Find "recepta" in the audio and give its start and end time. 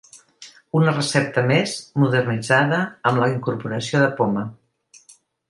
0.95-1.43